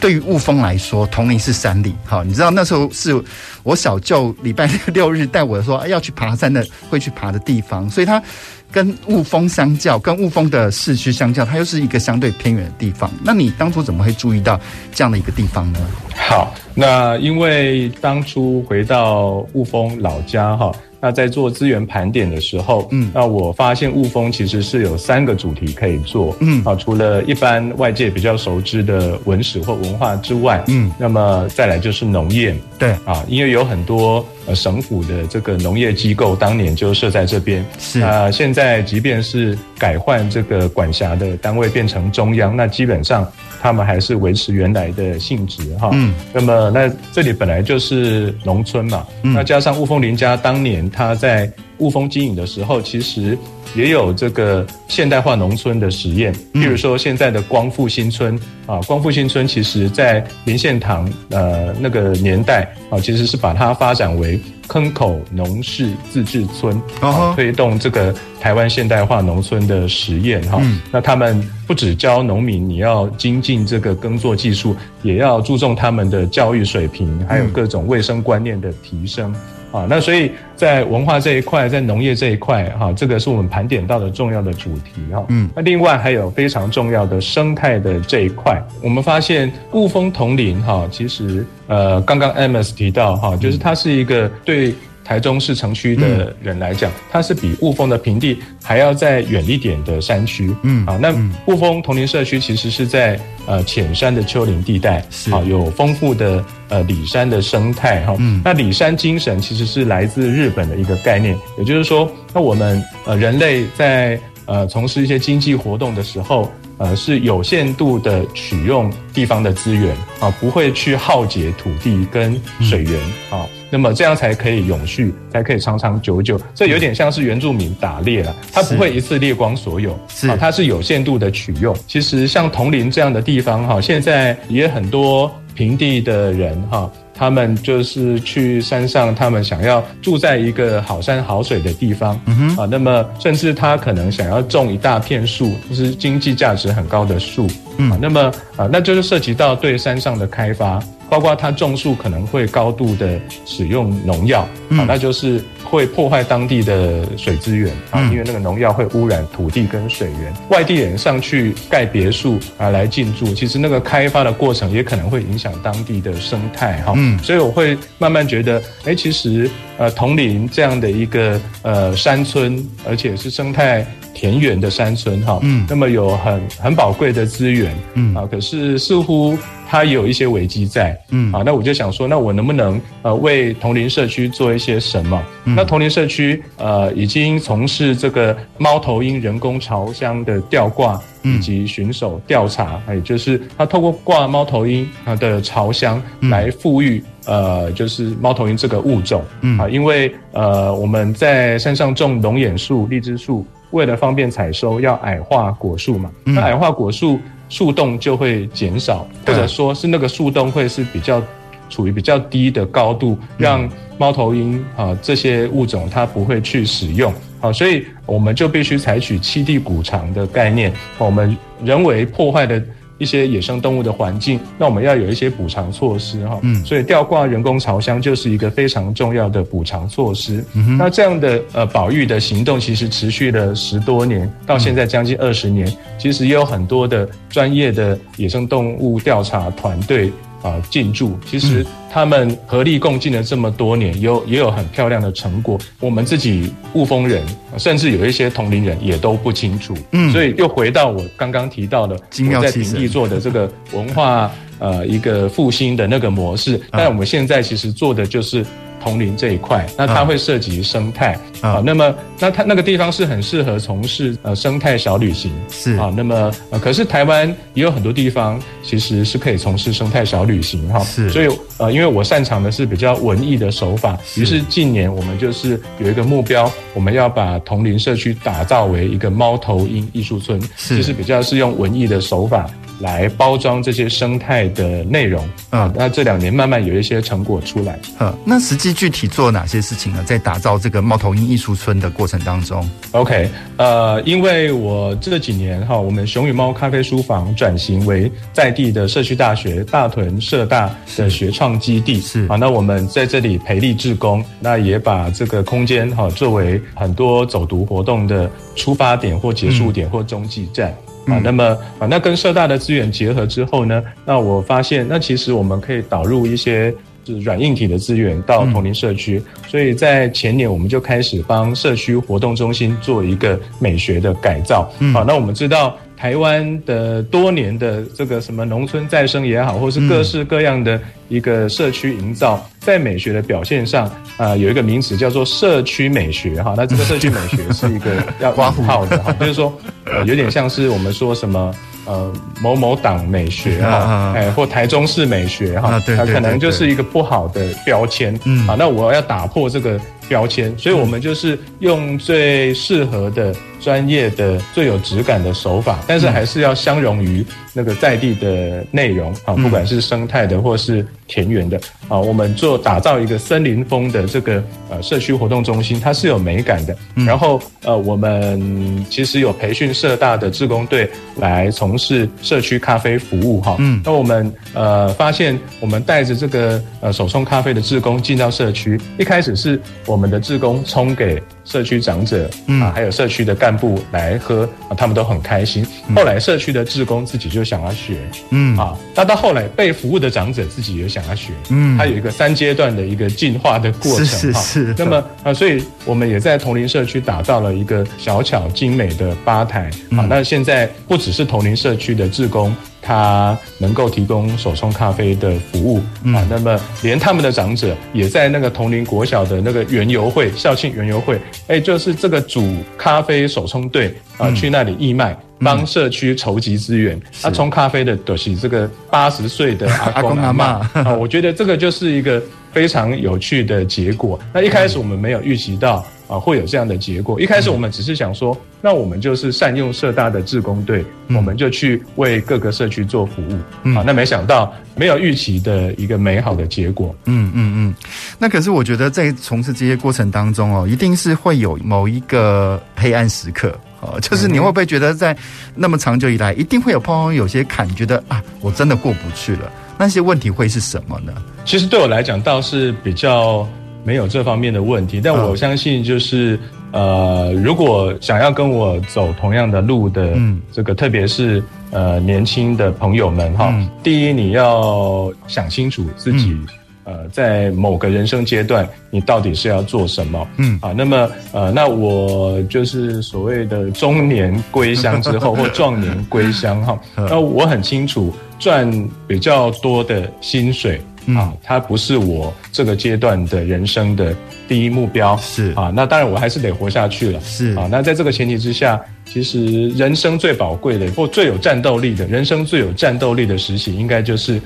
[0.01, 3.21] 对于雾峰来说，同林是山里，好，你知道那时候是
[3.63, 8.23] 我小舅礼拜六日带我说要去爬山的，会去爬的地方，所以它
[8.71, 13.11] 跟雾峰相较，跟雾峰的市区相较，它又是一个相对偏远的地方。
[13.23, 14.61] 那你当初怎么会注意到
[14.93, 15.81] 这样的一个地方呢？
[16.15, 20.73] 好，那因为当初回到雾峰老家哈。
[21.07, 38.01] 那在做资源盘点的时候，嗯，那我发现雾峰其实是有三个主题可以做，嗯，啊，除了一般外界比较熟知的文史或文化之外，嗯，那么再来就是农业，对，啊，因为有很多呃省府的这个农业机构当年就设在这边，是。
[38.01, 43.27] 啊，现在即便是改换这个管辖的单位变成中央，那基本上。
[43.59, 53.37] 他们还是维持原来的性质哈，嗯，那么那这里本来就是农村嘛，嗯，那加上雾峰林家当年他在雾峰经营的时候，其实
[53.77, 58.37] 也有这个现代化农村的实验，譬如说现在的光复新村
[58.67, 64.41] 啊，光复新村其实在林献堂呃那个年代啊，其实是把它发展为。
[64.69, 70.61] 坑口农事自治村啊，推动这个台湾现代化农村的实验哈。
[70.91, 79.33] 那他们不只教农民你要精进这个耕作技术，也要注重他们的教育水平，还有各种卫生观念的提升。
[79.73, 85.25] 啊，那所以在文化这一块，在农业这一块，哈，这个是我们盘点到的重要的主题，哈。
[85.29, 94.75] 嗯，那另外还有非常重要的生态的这一块，我们发现雾峰铜林，哈，其实呃，刚刚 Amos 提到，哈，就是它是一个对。
[95.07, 100.53] 台中市城区的人来讲，它是比雾峰的平地还要再远一点的山区。
[100.65, 101.15] 嗯，啊，那
[101.47, 103.17] 雾峰同林社区其实是在
[103.47, 108.17] 呃浅山的丘陵地带，是啊，有丰富的呃里山的生态哈。
[108.19, 116.51] 嗯，那里山精神其实是来自日本的一个概念，也就是说，那我们呃人类在呃从事一些经济活动的时候。
[116.79, 126.41] 呃，是有限度的取用地方的资源啊，不会去耗竭土地跟水源啊，那么这样才可以永续，才可以长长久久。
[126.55, 131.77] 这有点像是原住民打猎了，他不会一次猎光所有，是啊，它是有限度的取用。
[131.87, 136.91] 其实像铜陵这样的地方哈，现在也很多平地的人哈。
[137.19, 147.47] 他们就是去山上，他们想要住在一个好山好水的地方，嗯哼啊，那么甚至他可能想要种一大片树，就是经济价值很高的树，
[147.79, 148.21] 嗯啊，那么
[148.59, 154.41] 啊，那就是涉及到对山上的开发，包括它种树可能会高度的使用农药，
[154.71, 155.43] 啊，那就是。
[155.69, 160.33] 会破坏当地的水资源啊，因为那个农药会污染土地跟水源。
[160.49, 166.93] 外地人上去盖别墅啊来进驻，其实那个开发的过程也可能会影响当地的生态哈。
[166.95, 179.37] 嗯，所以我会慢慢觉得，哎，其实呃，桐林这样的一个呃山村，而且是生态田园的山村哈，嗯，那么有很很宝贵的资源，嗯啊，可是似乎
[179.69, 185.21] 它有一些危机在，嗯，啊，那我就想说，那我能不能呃为同林社区做一些什么？
[185.45, 196.01] 嗯、那同林社区呃已经从事这个猫头鹰人工巢箱的吊挂以及巡守调查，也、嗯、就是它透过挂猫头鹰它的巢箱
[196.31, 199.59] 来富裕、嗯、呃就是猫头鹰这个物种，嗯。
[199.59, 207.19] 啊，因为呃我们在山上种龙眼树、荔枝树，为了方便采收，要矮化果树嘛，那矮化果树。
[207.49, 211.23] 树洞就会减少，或者说是那个树洞会是比较
[211.69, 217.13] 处于比较低的高度，让猫头鹰啊这些物种它不会去使用。
[217.41, 222.63] 啊，所以我们就必须采取栖地补偿的概念，我们人为破坏的。
[222.99, 226.39] 一些野生动物的环境，那我们要有一些补偿措施哈。
[226.43, 230.45] 嗯，所以吊挂人工巢箱就是一个非常重要的补偿措施。
[230.55, 240.11] 嗯，那这样的呃保育的行动其实持续了十多年，到现在将近二十年，其实也有很多的专业的野生动物调查团队。
[240.47, 245.59] 啊，进驻，其实他们合力共进了这么多年，有也有很漂亮的成果。
[245.81, 247.21] 我们自己雾峰人，
[247.59, 249.75] 甚至有一些同龄人也都不清楚。
[249.91, 254.31] 嗯，所以又回到我刚刚提到的，我在平地做的这个文化
[254.61, 256.61] 呃一个复兴的那个模式。
[256.71, 258.47] 但我们现在其实做的就是。
[258.81, 261.63] 桐林这一块，那它会涉及生态啊，啊。
[261.65, 265.93] 那么，那它那个地方是很适合从事呃生态小旅行，是啊。
[265.97, 270.81] 那么，呃，可是台湾也有很多地方其实是可以从事生态小旅行哈。
[270.81, 271.09] 是。
[271.11, 282.49] 所以呃，因为我擅长的是比较文艺的手法，于是近年我们就是有一个目标，我们要把桐林社区打造为一个猫头鹰艺术村，是，就是比较是用文艺的手法。
[282.81, 290.03] 来包装这些生态的内容，嗯，那这两年慢慢有一些成果出来，嗯，那实际具体做哪些事情呢？
[290.05, 310.71] 在打造这个猫头鹰艺术村的过程当中，OK，呃，因为我这几年哈，我们熊与猫咖啡书房转型为在地的社区大学大屯社大的学创基地，是啊，那我们在这里培力志工，那也把这个空间哈作为很多走读活动的出发点或结束点或中继站。
[310.71, 311.45] 嗯啊，那么
[311.79, 324.71] 啊，那跟社大的资源结合之后呢，那我发现，那其实我们可以导入一些就是软硬体的资源到同龄社区，所以在前年我们就开始帮社区活动中心做一个美学的改造。
[324.93, 325.77] 好，那我们知道。
[325.97, 330.79] 台湾的多年的这个什么农村再生也好，或是各式各样的
[331.09, 336.55] 一个社区营造，在美学的表现上，啊，有一个名词叫做社区美学哈。
[336.57, 337.91] 那这个社区美学是一个
[338.21, 339.53] 要挂号的哈，就是说，
[339.85, 341.55] 呃，有点像是我们说什么
[341.87, 348.19] 呃某某党美学哈，哎，或台中市美学哈，它可能就是一个不好的标签。
[348.25, 353.35] 嗯，啊，那我要打破这个标签，所以我们就是用最适合的。
[353.59, 357.25] 专业的、最有质感的手法，但是还是要相容于
[357.57, 366.77] 那个在地的内容啊，不管是生态的或是田园的啊，我们做打造一个森林风的这个呃社区活动中心，它是有美感的。
[366.95, 373.57] 然后呃，我们其实有培训社大的志工队来从事社区咖啡服务哈。
[373.59, 382.29] 嗯，那我们呃发现，我们带着这个呃手冲咖啡的志工进到社区，一开始是我们的志工冲给社区长者
[382.61, 385.65] 啊，还有社区的干部来喝啊，他们都很开心。
[385.95, 387.97] 后来社区的志工自己就想要学，
[388.31, 394.75] 嗯啊，那到后来被服务的长者自己也想要学，嗯，它有一个三阶段的一个进化的过程，是是是。
[394.77, 400.05] 那么啊，所以我们也在同林社区打造了一个小巧精美的吧台啊。
[400.09, 402.55] 那现在不只是同林社区的志工。
[402.83, 405.79] 他能够提供手冲咖啡的服务
[406.15, 417.01] 啊，那么连他们的长者也在那个同林国小的那个园游会、校庆园游会，哎，就是这个煮咖啡手冲队啊，去那里义卖，帮社区筹集资源。
[417.23, 422.23] 他冲咖啡的都是这个八十岁的阿公阿妈啊，我觉得这个就是一个
[422.53, 424.19] 非常有趣的结果。
[424.33, 425.87] 那一开始我们没有预期到。
[426.09, 427.21] 啊，会有这样的结果。
[427.21, 433.35] 一开始我们只是想说，那我们就是善用社大的志工队，我们就去为各个社区做服务。
[433.77, 436.95] 啊，那没想到没有预期的一个美好的结果。
[437.07, 437.75] 嗯嗯嗯。
[438.19, 443.53] 那可是我觉得在从事这些过程当中哦，一定是会有某一个黑暗时刻。
[443.81, 445.17] 哦，就是你会不会觉得在
[445.55, 449.53] 那么长久以来，一定会有碰到有些坎，觉得啊，我真的过不去了。
[449.77, 451.13] 那些问题会是什么呢？
[451.45, 453.47] 其实对我来讲，倒是比较。
[453.87, 456.37] 没有这方面的问题，但我相信就是，
[456.73, 460.13] 呃，如果想要跟我走同样的路的，
[460.51, 466.37] 这个特别是呃年轻的朋友们哈，第一你要想清楚自己，
[466.83, 470.59] 呃，在某个人生阶段你到底是要做什么，嗯。
[470.61, 478.13] 啊，那么呃，那我就是所谓的中年归乡之后 或壮年归乡哈，那我很清楚。
[478.39, 478.71] 赚
[479.07, 480.79] 比较多的薪水。
[481.15, 484.15] 啊，它不是我这个阶段的人生的
[484.49, 485.53] 第一目标，是。
[485.53, 487.55] 啊，那当然我还是得活下去了，是。
[487.55, 494.41] 啊，那在这个前提之下，其实人生最宝贵的或最有战斗力的，人生最有战斗力的时期，应该就是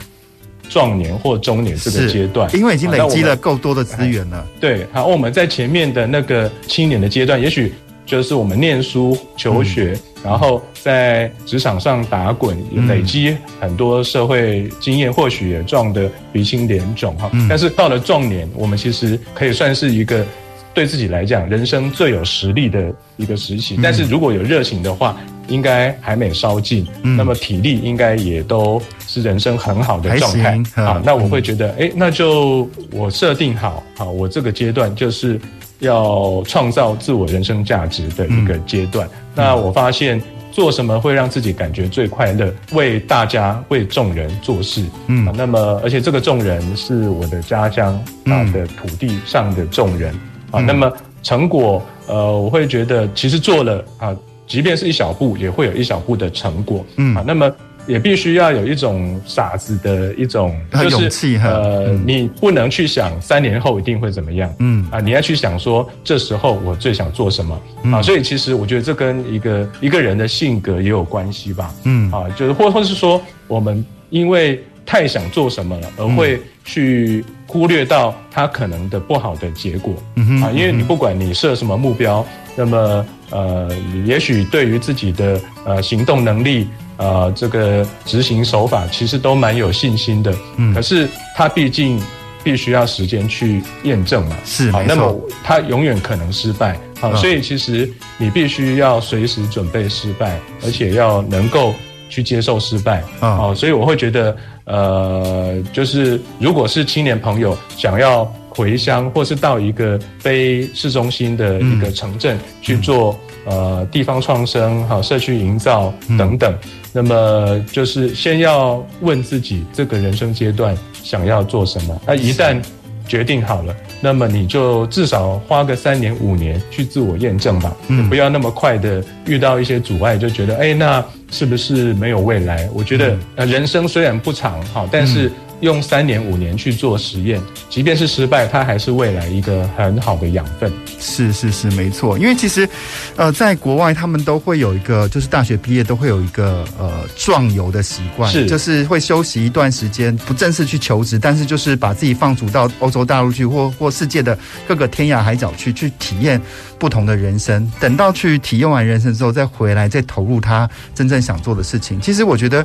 [0.69, 4.47] 壮年或中年这个阶段，因为已经累积了够多的资源了。
[4.61, 7.73] 对，好，我们在前面的那个青年的阶段，也许。
[8.11, 12.59] 就是我们念书求学，嗯、然后在职场上打滚，
[12.89, 17.31] 累积很多社会经验，或许也撞得鼻青脸肿哈。
[17.33, 20.27] 嗯、但是到了壮年，我们其实可以算是一个
[20.75, 23.77] 对自己来讲人生最有实力的一个时期。
[23.77, 31.01] 嗯、但是如果有热情的话，应该还没烧尽，嗯、那么体力应该也都是人生很好的状态啊。
[31.05, 35.41] 那我会觉得，哎、欸，那就我设定好，好，我这个阶段就是。
[35.81, 39.07] 要创造自我人生价值的一个阶段。
[39.09, 40.23] 嗯、那我发现
[40.53, 42.53] 做什么会让自己感觉最快乐？
[42.73, 44.85] 为大家、为众人做事。
[45.09, 47.95] 嗯、啊，那么而且这个众人是我的家乡
[48.27, 50.15] 啊的土地上的众人、
[50.53, 50.65] 嗯、啊。
[50.67, 54.17] 那么成果，呃，我会觉得其实做了啊，
[54.47, 56.85] 即便是一小步，也会有一小步的成果。
[56.97, 57.51] 嗯啊，那么。
[57.91, 64.87] 也必须要有一种傻子的一种，就是勇气呃，嗯、你不能去想三年后一定会怎么样，嗯。
[64.93, 72.11] 啊，你要去想说这时候我最想做什么、嗯、啊，所以其实我觉得这跟一个一个人的性格也有关系吧，嗯。
[72.13, 82.25] 啊，就是或或是说我们因为太想做什么了，而会去忽略到他可能的不好的结果，嗯啊，因为你不管你设什么目标，
[82.55, 83.69] 那么呃，
[84.07, 86.69] 也许对于自己的呃行动能力。
[87.01, 91.99] 呃，这个执行手法其实都蛮有信心的，嗯，可是他毕竟
[92.45, 101.75] 必须要时间去验证嘛，是，好，那么他永远可能失败，好，所以其实你必须要随时准备失败，而且要能够
[102.11, 113.19] 去接受失败，啊，所以我会觉得，呃，就是如果是青年朋友想要回乡，或是到一个非市中心的一个城镇去做。
[113.47, 121.99] 呃，地方创生、好社区营造等等，嗯、那么就是先要问自己这个人生阶段想要做什么。
[122.07, 122.63] 那一旦
[123.09, 127.75] 决定好了，那么你就至少花个三年五年去自我验证吧。
[127.89, 132.69] 嗯，不要那么快的遇到一些阻碍就觉得，哎，那是不是没有未来？
[132.75, 135.33] 我觉得，呃，人生虽然不长，哈，但是。
[135.61, 140.73] 用三年五年去做实验，即便是失败，它还是未来一个很好的养分。
[140.99, 142.19] 是是是，没错。
[142.19, 142.69] 因为其实，
[143.17, 156.41] 呃，在国外他们都会有一个，就是大学毕业都会有一个呃壮游的习惯，是就是会休息一段时间，不正式去求职，但是就是把自己放逐到欧洲大陆去，或或世界的各个天涯海角去，去体验
[156.79, 157.71] 不同的人生。
[157.79, 162.01] 等到去体验完人生之后，再回来，再投入他真正想做的事情。
[162.01, 162.65] 其实我觉得，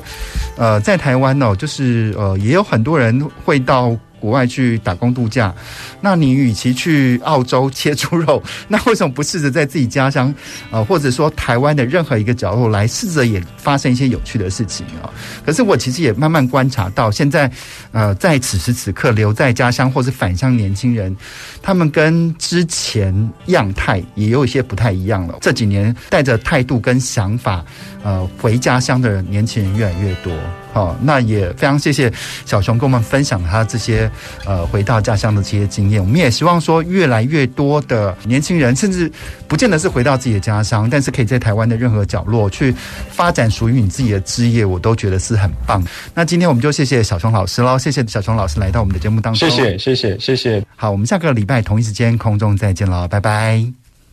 [0.56, 2.85] 呃，在台湾哦，就是呃，也有很。
[2.86, 5.52] 多人会到国外去打工度假，
[6.00, 10.32] 那你与其去澳洲切猪肉，那为什么不试着在自己家乡，
[10.70, 15.10] 呃，或者说台湾的任何一个角落来试着也发生一些有趣的事情啊？
[15.44, 17.50] 可是我其实也慢慢观察到，现在
[17.90, 21.14] 呃，在此时此刻留在家乡或是返乡年轻人，
[21.60, 23.12] 他们跟之前
[23.46, 25.38] 样态也有一些不太一样了。
[25.42, 27.64] 这几年带着态度跟想法，
[28.04, 30.32] 呃，回家乡的年轻人越来越多。
[30.76, 32.12] 好，那也非常谢谢
[32.44, 34.10] 小熊跟我们分享他这些
[34.44, 35.98] 呃回到家乡的这些经验。
[35.98, 39.10] 我们也希望说，越来越多的年轻人，甚至
[39.48, 42.74] 不见得是回到自己的家乡，但是可以在台湾的任何角落去
[43.08, 45.82] 发展属于你自己的职业，我都觉得是很棒。
[46.12, 49.48] 那今天我们就谢谢小熊老师喽，谢谢小熊老师来到我们的节目当中。
[49.48, 50.62] 谢谢，谢谢，谢谢。
[50.76, 53.64] 好，我们下个礼拜同一时间空中再见喽，拜拜，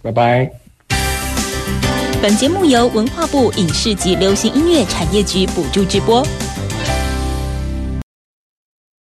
[0.02, 0.50] 拜拜。
[2.22, 6.26] 本节目由文化部影视及流行音乐产业局补助直播。